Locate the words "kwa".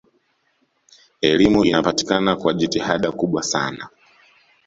2.35-2.53